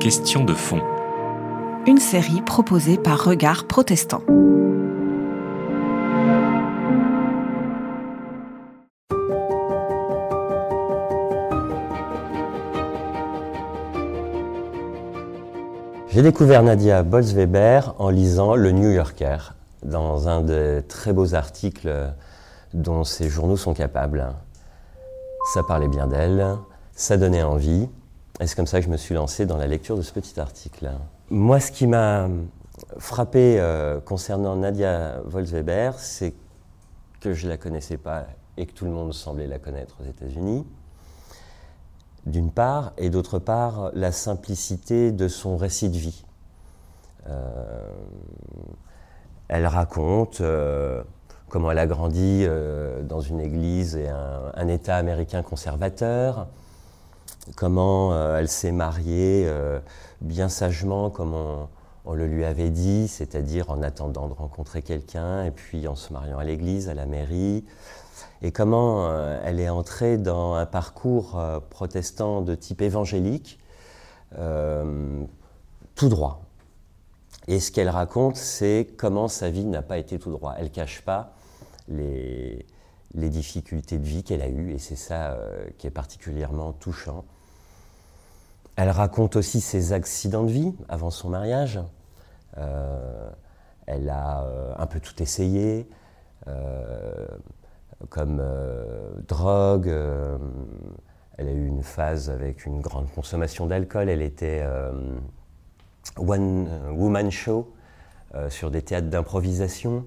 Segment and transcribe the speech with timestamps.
[0.00, 0.80] Question de fond.
[1.86, 4.22] Une série proposée par Regard Protestant.
[16.08, 19.54] J'ai découvert Nadia Bolz-Weber en lisant Le New Yorker,
[19.84, 22.12] dans un des très beaux articles
[22.74, 24.34] dont ces journaux sont capables.
[25.54, 26.56] Ça parlait bien d'elle,
[26.96, 27.88] ça donnait envie,
[28.40, 30.38] et c'est comme ça que je me suis lancé dans la lecture de ce petit
[30.38, 30.90] article.
[31.30, 32.28] Moi, ce qui m'a
[32.98, 36.34] frappé euh, concernant Nadia Bolz-Weber, c'est
[37.20, 40.08] que je ne la connaissais pas et que tout le monde semblait la connaître aux
[40.08, 40.64] États-Unis
[42.26, 46.24] d'une part, et d'autre part, la simplicité de son récit de vie.
[47.26, 47.90] Euh,
[49.48, 51.02] elle raconte euh,
[51.48, 52.46] comment elle a grandi
[53.04, 56.48] dans une église et un, État américain conservateur,
[57.56, 59.50] comment elle s'est mariée
[60.20, 65.50] bien sagement, comme on, le lui avait dit, c'est-à-dire en attendant de rencontrer quelqu'un, et
[65.50, 67.64] puis en se mariant à l'église, à la mairie
[68.42, 73.58] et comment euh, elle est entrée dans un parcours euh, protestant de type évangélique,
[74.38, 75.24] euh,
[75.94, 76.42] tout droit.
[77.48, 80.54] Et ce qu'elle raconte, c'est comment sa vie n'a pas été tout droit.
[80.58, 81.34] Elle cache pas
[81.88, 82.66] les,
[83.14, 85.36] difficultés de vie qu'elle a eues, et c'est ça
[85.78, 87.24] qui est particulièrement touchant.
[88.78, 91.80] Elle raconte aussi ses accidents de vie avant son mariage.
[93.86, 94.46] elle a
[94.78, 95.88] un peu tout essayé
[98.08, 99.88] comme euh, drogue.
[99.88, 100.38] Euh,
[101.36, 104.08] elle a eu une phase avec une grande consommation d'alcool.
[104.08, 104.92] Elle était euh,
[106.16, 107.72] one woman show
[108.50, 110.04] sur des théâtres d'improvisation.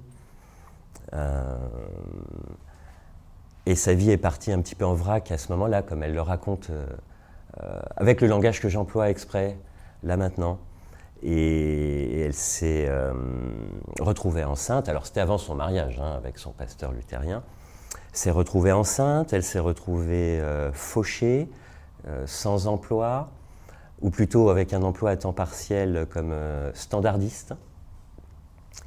[3.66, 6.14] et sa vie est partie un petit peu en vrac à ce moment-là, comme elle
[6.14, 6.70] le raconte,
[7.98, 9.58] avec le langage que j'emploie exprès,
[10.04, 10.60] là maintenant.
[11.24, 12.90] Et, elle s'est
[14.00, 14.90] retrouvée enceinte.
[14.90, 17.44] Alors c'était avant son mariage hein, avec son pasteur luthérien
[18.14, 21.50] s'est retrouvée enceinte, elle s'est retrouvée euh, fauchée,
[22.08, 23.30] euh, sans emploi,
[24.02, 27.54] ou plutôt avec un emploi à temps partiel comme euh, standardiste.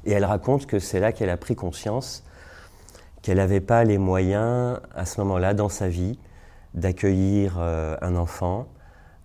[0.05, 2.23] Et elle raconte que c'est là qu'elle a pris conscience
[3.21, 6.19] qu'elle n'avait pas les moyens, à ce moment-là, dans sa vie,
[6.75, 8.67] d'accueillir un enfant,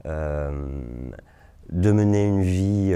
[0.05, 2.95] de mener une vie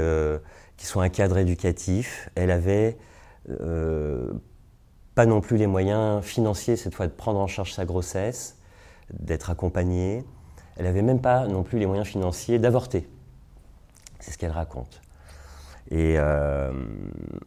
[0.76, 2.30] qui soit un cadre éducatif.
[2.34, 2.96] Elle avait
[5.14, 8.58] pas non plus les moyens financiers, cette fois, de prendre en charge sa grossesse,
[9.12, 10.24] d'être accompagnée.
[10.76, 13.08] Elle n'avait même pas non plus les moyens financiers d'avorter.
[14.18, 15.02] C'est ce qu'elle raconte.
[15.90, 16.72] Et euh,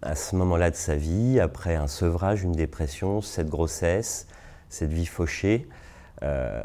[0.02, 4.28] à ce moment-là de sa vie, après un sevrage, une dépression, cette grossesse,
[4.70, 5.68] cette vie fauchée,
[6.24, 6.62] euh,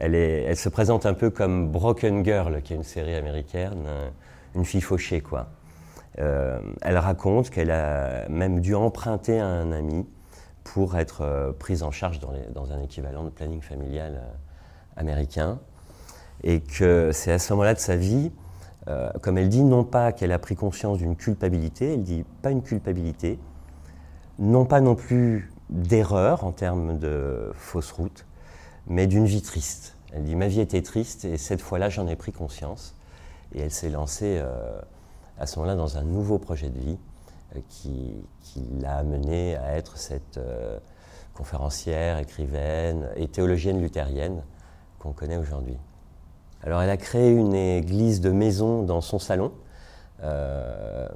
[0.00, 4.08] elle, se présente un peu comme Broken Girl, qui est une série américaine, euh,
[4.54, 5.48] une fille fauchée, quoi.
[6.16, 10.06] elle raconte qu'elle a même dû emprunter à un ami
[10.64, 15.58] pour être euh, prise en charge dans, un équivalent de planning familial euh, américain.
[16.42, 18.32] Et que c'est à ce moment-là de sa vie,
[18.88, 22.50] euh, comme elle dit, non pas qu'elle a pris conscience d'une culpabilité, elle dit pas
[22.50, 23.38] une culpabilité,
[24.38, 28.26] non pas non plus d'erreur en termes de fausse route,
[28.86, 29.94] mais d'une vie triste.
[30.12, 32.94] Elle dit ma vie était triste et cette fois-là j'en ai pris conscience.
[33.54, 34.42] Et elle s'est lancée
[35.38, 36.98] à ce moment-là dans un nouveau projet de vie
[37.56, 38.24] euh, qui,
[38.80, 40.78] l'a amenée à être cette euh,
[41.34, 44.42] conférencière, écrivaine et théologienne luthérienne
[44.98, 45.76] qu'on connaît aujourd'hui.
[46.62, 49.52] Alors elle a créé une église de maison dans son salon,
[50.22, 51.08] euh,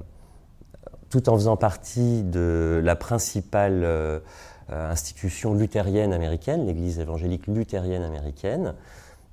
[1.09, 4.21] tout en faisant partie de la principale
[4.69, 8.73] institution luthérienne américaine, l'église évangélique luthérienne américaine,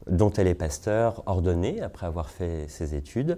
[0.06, 3.36] dont elle est pasteur ordonné après avoir fait ses études.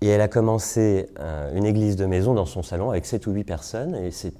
[0.00, 3.32] Et elle a commencé euh, une église de maison dans son salon avec 7 ou
[3.32, 3.94] 8 personnes.
[3.94, 4.34] Et c'est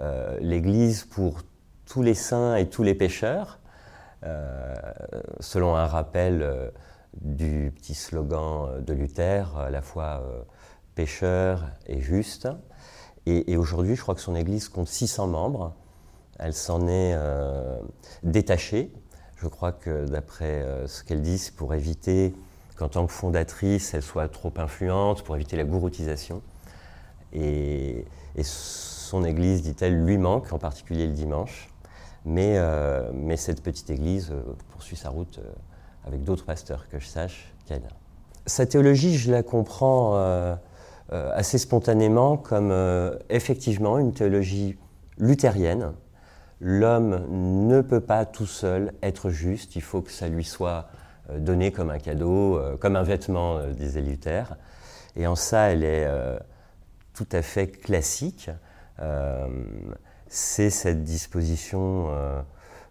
[0.00, 1.42] euh, l'église pour
[1.86, 3.58] tous les saints et tous les pécheurs,
[4.24, 4.74] euh,
[5.40, 6.72] selon un rappel
[7.20, 10.22] du petit slogan de Luther, à la fois
[10.94, 12.48] pécheur et juste.
[13.26, 15.74] Et, aujourd'hui, je crois que son église compte 600 membres.
[16.38, 17.16] Elle s'en est
[18.22, 18.92] détachée.
[19.36, 22.34] Je crois que d'après ce qu'elle dit, c'est pour éviter
[22.78, 26.42] qu'en tant que fondatrice, elle soit trop influente pour éviter la gouroutisation.
[27.32, 28.04] Et,
[28.42, 31.70] son église, dit-elle, lui manque, en particulier le dimanche.
[32.24, 35.50] Mais, euh, mais cette petite église euh, poursuit sa route euh,
[36.06, 37.88] avec d'autres pasteurs que je sache qu'elle.
[38.44, 40.12] Sa théologie, je la comprends
[41.10, 42.72] assez spontanément comme
[43.30, 44.76] effectivement une théologie
[45.18, 45.92] luthérienne.
[46.60, 47.24] L'homme
[47.68, 50.88] ne peut pas tout seul être juste, il faut que ça lui soit
[51.36, 54.56] donnée comme un cadeau, comme un vêtement, disait Luther.
[55.16, 56.08] Et en ça, elle est
[57.14, 58.50] tout à fait classique.
[60.26, 62.10] C'est cette disposition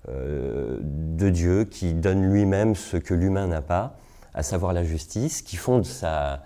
[0.07, 3.97] de Dieu qui donne lui-même ce que l'humain n'a pas,
[4.33, 6.43] à savoir la justice, qui fonde sa,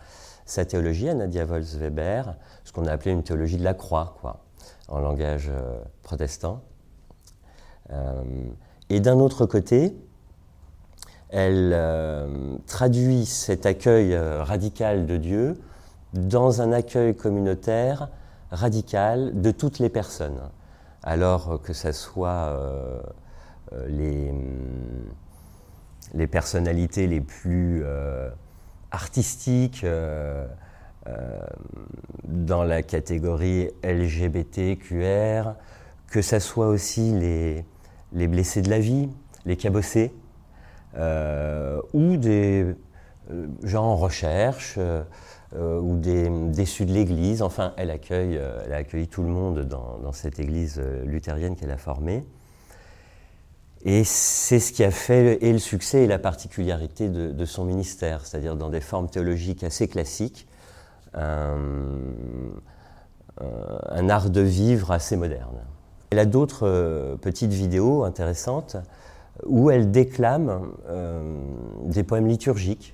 [0.52, 4.44] sa théologie à Nadia Volz-Weber, ce qu'on a appelé une théologie de la croix, quoi,
[4.90, 6.62] en langage euh, protestant.
[7.92, 8.22] Euh,
[8.90, 9.96] et d'un autre côté,
[11.30, 15.58] elle euh, traduit cet accueil radical de Dieu
[16.12, 18.10] dans un accueil communautaire
[18.50, 20.42] radical de toutes les personnes,
[21.02, 22.60] alors que ce soit
[23.88, 24.34] les,
[26.14, 27.86] les, personnalités les plus
[31.08, 31.40] euh,
[32.26, 35.56] dans la catégorie LGBTQR,
[36.08, 37.66] que ce soit aussi les,
[38.14, 39.10] les, blessés de la vie,
[39.46, 40.14] les cabossés,
[40.96, 42.76] euh, ou des
[43.32, 44.78] euh, gens en recherche,
[45.54, 47.42] ou des déçus de l'Église.
[47.42, 48.40] Enfin, elle accueille,
[48.70, 52.24] elle tout le monde dans cette Église luthérienne qu'elle a formée.
[53.84, 58.26] Et c'est ce qui a fait et le succès et la particularité de, son ministère,
[58.26, 60.48] c'est-à-dire dans des formes théologiques assez classiques,
[61.14, 61.80] un,
[64.10, 65.58] art de vivre assez moderne.
[66.12, 68.76] Elle a d'autres euh, petites vidéos intéressantes
[69.46, 71.22] où elle déclame euh,
[71.86, 72.94] des poèmes liturgiques.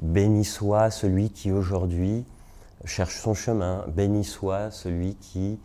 [0.00, 2.24] Béni soit celui qui aujourd'hui
[2.84, 5.58] cherche son chemin, béni soit celui qui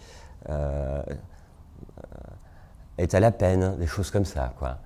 [0.49, 1.01] euh,
[2.97, 4.53] est à la peine, des choses comme ça.
[4.57, 4.77] Quoi.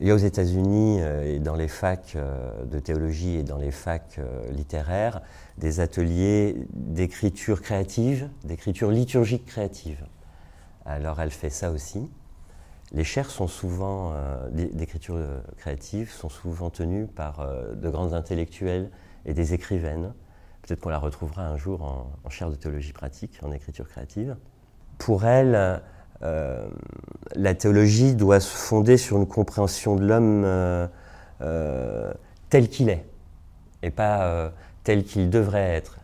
[0.00, 3.70] Y a aux États-Unis euh, et dans les facs euh, de théologie et dans les
[3.70, 5.20] facs euh, littéraires
[5.58, 10.06] des ateliers d'écriture créative, d'écriture liturgique créative.
[10.86, 12.10] Alors elle fait ça aussi.
[12.92, 14.14] Les chaires sont souvent
[14.50, 15.16] d'écriture
[15.58, 17.46] créative sont souvent tenues par
[17.76, 18.90] de grands intellectuels
[19.26, 20.12] et des écrivaines.
[20.62, 24.36] Peut-être qu'on la retrouvera un jour en chaire de théologie pratique, en écriture créative.
[24.98, 25.82] Pour elle,
[26.22, 26.68] euh,
[27.34, 30.86] la théologie doit se fonder sur une compréhension de l'homme euh,
[31.40, 32.12] euh,
[32.50, 33.06] tel qu'il est,
[33.82, 34.52] et pas
[34.84, 35.98] tel qu'il devrait être.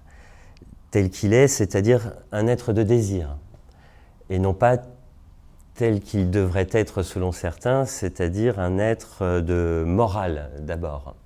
[0.91, 3.37] Tel qu'il est, c'est-à-dire un être de désir,
[4.31, 4.79] et non pas
[5.75, 11.17] tel qu'il devrait être selon certains, c'est-à-dire un être de morale d'abord.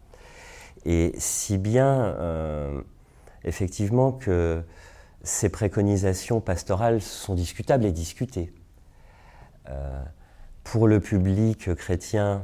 [0.85, 2.17] Et si bien,
[3.45, 4.63] effectivement, que
[5.23, 8.53] ces préconisations pastorales sont discutables et discutées.
[9.69, 10.03] Euh,
[10.65, 12.43] pour le public chrétien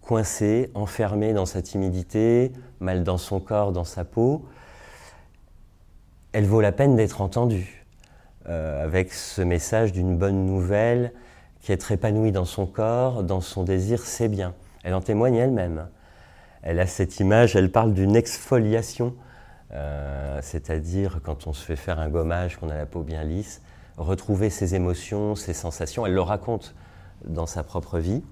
[0.00, 4.46] coincé, enfermé dans sa timidité, mal dans son corps, dans sa peau,
[6.32, 7.86] elle vaut la peine d'être entendue,
[8.48, 11.12] euh, avec ce message d'une bonne nouvelle
[11.60, 14.54] qui est épanouie dans son corps, dans son désir, c'est bien.
[14.82, 15.88] Elle en témoigne elle-même.
[16.62, 19.14] Elle a cette image, elle parle d'une exfoliation,
[19.72, 23.62] euh, c'est-à-dire quand on se fait faire un gommage, qu'on a la peau bien lisse,
[23.96, 26.06] retrouver ses émotions, ses sensations.
[26.06, 26.74] Elle le raconte
[27.26, 28.22] dans sa propre vie.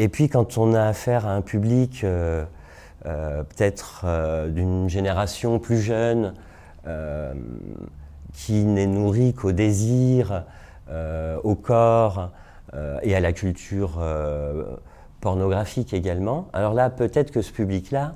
[0.00, 2.44] Et puis quand on a affaire à un public euh,
[3.04, 6.34] euh, peut-être euh, d'une génération plus jeune,
[8.32, 10.44] qui n'est nourri qu'au désir,
[11.44, 12.30] au corps
[13.02, 14.02] et à la culture
[15.20, 18.14] pornographique également, alors là peut-être que ce public-là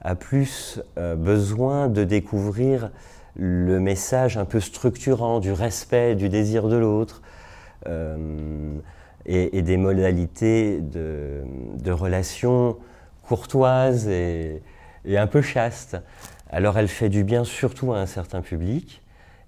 [0.00, 2.90] a plus besoin de découvrir
[3.38, 7.22] le message un peu structurant du respect, du désir de l'autre,
[7.86, 8.76] euh,
[9.24, 12.76] et, des modalités de, relations
[13.22, 14.62] courtoises et,
[15.08, 15.96] un peu chastes.
[16.50, 19.02] Alors elle fait du bien surtout à un certain public,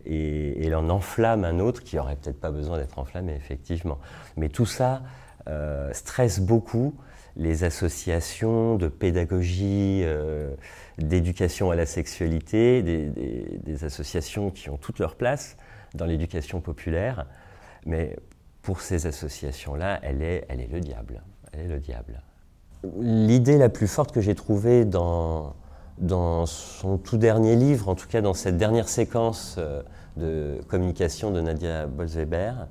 [0.07, 3.99] et, elle en enflamme un autre qui aurait peut-être pas besoin d'être enflammé, effectivement.
[4.37, 5.03] Mais tout ça
[5.49, 6.95] euh, stresse beaucoup
[7.37, 10.55] les associations de pédagogie, euh,
[10.99, 15.57] d'éducation à la sexualité, des, associations qui ont toute leur place
[15.95, 17.27] dans l'éducation populaire.
[17.87, 18.17] Mais
[18.63, 21.23] pour ces associations-là, elle est, elle est le diable.
[21.53, 22.23] Elle est le diable.
[22.99, 25.55] L'idée la plus forte que j'ai trouvée dans,
[25.99, 29.83] dans son tout dernier livre, en tout cas dans cette dernière séquence euh,
[30.17, 32.69] de communication de Nadia Bolzweber,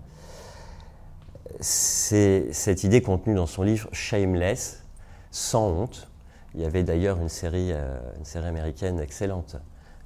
[1.59, 4.83] c'est cette idée contenue dans son livre Shameless,
[5.31, 6.09] sans honte.
[6.55, 7.99] Il y avait d'ailleurs une série, euh,
[8.35, 9.57] américaine excellente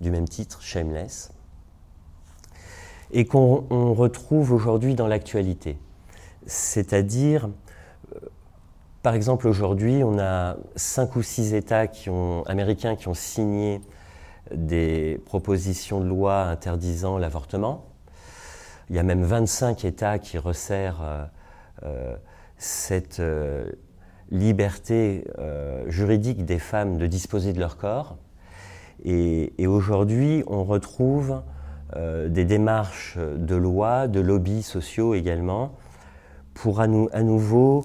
[0.02, 1.32] du même titre, Shameless,
[3.12, 5.78] et qu'on retrouve aujourd'hui dans l'actualité.
[6.46, 7.50] C'est-à-dire,
[8.16, 8.20] euh,
[9.02, 11.86] par exemple, aujourd'hui, on a cinq ou six États
[12.46, 13.80] américains qui ont signé
[14.54, 17.86] des propositions de loi interdisant l'avortement.
[18.94, 21.02] Il y a même 25 États qui resserrent
[21.82, 22.16] euh,
[22.58, 23.66] cette euh,
[24.30, 28.18] liberté euh, juridique des femmes de disposer de leur corps.
[29.04, 31.42] Et, aujourd'hui, on retrouve
[31.96, 35.72] euh, des démarches de loi, de lobbies sociaux également,
[36.54, 37.82] pour à, nouveau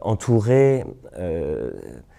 [0.00, 0.84] entourer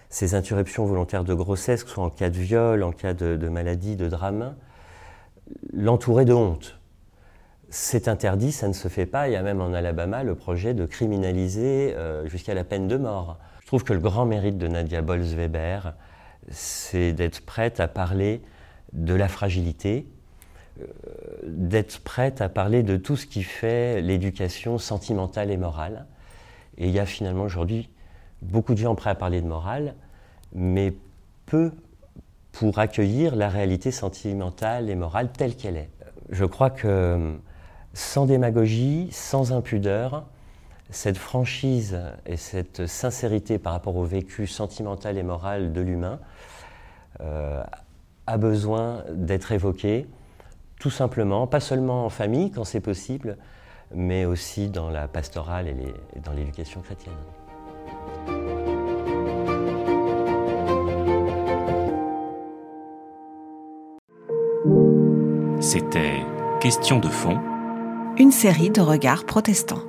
[0.09, 3.35] ces interruptions volontaires de grossesse, que ce soit en cas de viol, en cas de,
[3.35, 4.55] de maladie, de drame,
[5.73, 6.80] l'entourer de honte
[7.71, 9.29] c'est interdit, ça ne se fait pas.
[9.29, 12.97] Il y a même en Alabama le projet de criminaliser euh, jusqu'à la peine de
[12.97, 13.37] mort.
[13.61, 15.93] Je trouve que le grand mérite de Nadia Bolz-Weber,
[16.49, 18.41] c'est d'être prête à parler
[18.91, 20.05] de la fragilité,
[20.81, 20.85] euh,
[21.45, 26.07] d'être prête à parler de tout ce qui fait l'éducation sentimentale et morale.
[26.77, 27.89] Et il y a finalement aujourd'hui
[28.41, 29.95] beaucoup de gens prêts à parler de morale,
[30.53, 30.93] mais
[31.45, 31.71] peu
[32.51, 35.89] pour accueillir la réalité sentimentale et morale telle qu'elle est.
[36.31, 37.37] Je crois que
[37.93, 40.25] sans démagogie, sans impudeur,
[40.89, 46.19] cette franchise et cette sincérité par rapport au vécu sentimental et moral de l'humain
[47.21, 47.63] euh,
[48.27, 50.07] a besoin d'être évoquée,
[50.79, 53.37] tout simplement, pas seulement en famille quand c'est possible,
[53.93, 55.75] mais aussi dans la pastorale et,
[56.15, 57.13] et dans l'éducation chrétienne.
[65.61, 66.21] C'était
[66.61, 67.50] Question de fond
[68.21, 69.81] une série de regards protestants.